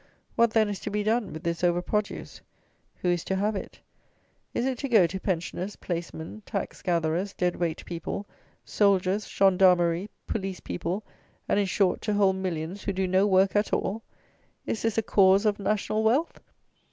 What, 0.35 0.49
then, 0.49 0.67
is 0.67 0.79
to 0.79 0.89
be 0.89 1.03
done 1.03 1.31
with 1.31 1.43
this 1.43 1.63
over 1.63 1.79
produce? 1.79 2.41
Who 3.03 3.07
is 3.09 3.23
to 3.25 3.35
have 3.35 3.55
it? 3.55 3.79
Is 4.51 4.65
it 4.65 4.79
to 4.79 4.89
go 4.89 5.05
to 5.05 5.19
pensioners, 5.19 5.75
placemen, 5.75 6.41
tax 6.43 6.81
gatherers, 6.81 7.33
dead 7.33 7.55
weight 7.55 7.85
people, 7.85 8.25
soldiers, 8.65 9.27
gendarmerie, 9.27 10.09
police 10.25 10.59
people, 10.59 11.03
and, 11.47 11.59
in 11.59 11.67
short, 11.67 12.01
to 12.01 12.15
whole 12.15 12.33
millions 12.33 12.81
who 12.83 12.93
do 12.93 13.05
no 13.07 13.27
work 13.27 13.55
at 13.55 13.73
all? 13.73 14.01
Is 14.65 14.81
this 14.81 14.97
a 14.97 15.03
cause 15.03 15.45
of 15.45 15.59
"national 15.59 16.01
wealth"? 16.03 16.39